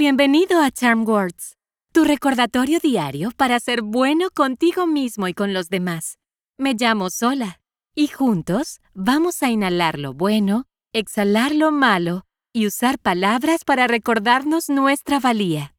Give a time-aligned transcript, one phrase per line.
[0.00, 1.56] Bienvenido a Charm Words,
[1.90, 6.20] tu recordatorio diario para ser bueno contigo mismo y con los demás.
[6.56, 7.60] Me llamo Sola
[7.96, 14.68] y juntos vamos a inhalar lo bueno, exhalar lo malo y usar palabras para recordarnos
[14.68, 15.74] nuestra valía.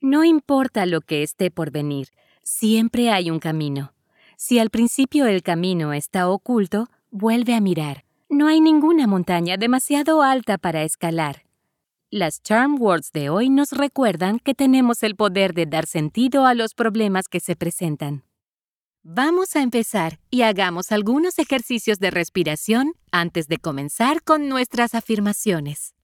[0.00, 2.08] No importa lo que esté por venir,
[2.42, 3.92] siempre hay un camino.
[4.38, 8.06] Si al principio el camino está oculto, vuelve a mirar.
[8.30, 11.45] No hay ninguna montaña demasiado alta para escalar.
[12.12, 16.54] Las Charm Words de hoy nos recuerdan que tenemos el poder de dar sentido a
[16.54, 18.22] los problemas que se presentan.
[19.02, 25.96] Vamos a empezar y hagamos algunos ejercicios de respiración antes de comenzar con nuestras afirmaciones.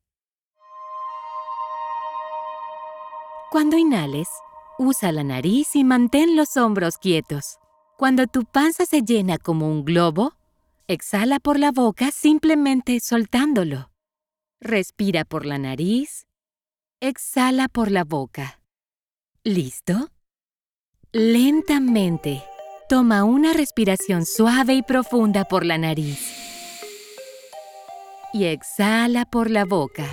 [3.53, 4.29] Cuando inhales,
[4.81, 7.59] usa la nariz y mantén los hombros quietos.
[7.97, 10.33] Cuando tu panza se llena como un globo,
[10.89, 13.92] exhala por la boca simplemente soltándolo.
[14.65, 16.29] Respira por la nariz.
[17.01, 18.61] Exhala por la boca.
[19.43, 20.11] ¿Listo?
[21.11, 22.45] Lentamente,
[22.89, 26.21] toma una respiración suave y profunda por la nariz.
[28.33, 30.07] Y exhala por la boca.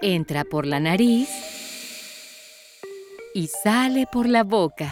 [0.00, 1.28] Entra por la nariz
[3.34, 4.90] y sale por la boca.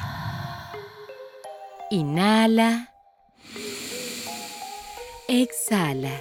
[1.91, 2.93] Inhala.
[5.27, 6.13] Exhala.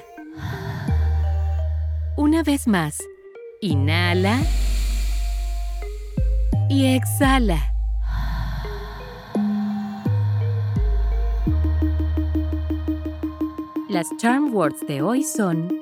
[2.33, 2.97] Una vez más,
[3.61, 4.41] inhala
[6.67, 7.61] y exhala.
[13.87, 15.79] Las charm words de hoy son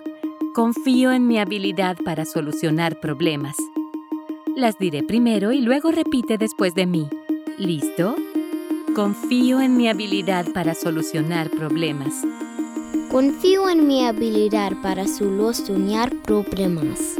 [0.53, 3.55] Confío en mi habilidad para solucionar problemas.
[4.57, 7.07] Las diré primero y luego repite después de mí.
[7.57, 8.17] ¿Listo?
[8.93, 12.13] Confío en mi habilidad para solucionar problemas.
[13.11, 17.17] Confío en mi habilidad para solucionar problemas.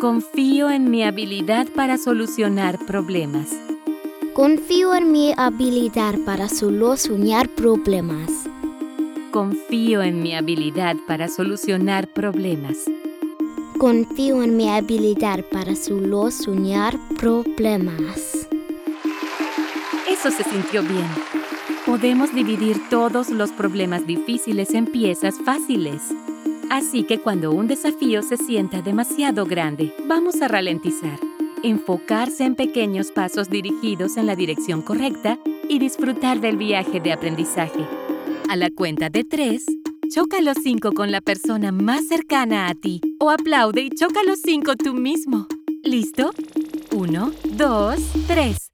[0.00, 3.50] Confío en mi habilidad para solucionar problemas.
[4.32, 8.30] Confío en mi habilidad para solucionar problemas.
[9.30, 12.78] Confío en mi habilidad para solucionar problemas.
[13.78, 18.48] Confío en mi habilidad para solucionar problemas.
[20.08, 21.43] Eso se sintió bien.
[21.86, 26.00] Podemos dividir todos los problemas difíciles en piezas fáciles.
[26.70, 31.20] Así que cuando un desafío se sienta demasiado grande, vamos a ralentizar,
[31.62, 37.86] enfocarse en pequeños pasos dirigidos en la dirección correcta y disfrutar del viaje de aprendizaje.
[38.48, 39.66] A la cuenta de tres,
[40.08, 44.38] choca los cinco con la persona más cercana a ti o aplaude y choca los
[44.40, 45.46] cinco tú mismo.
[45.82, 46.30] ¿Listo?
[46.92, 48.73] Uno, dos, tres.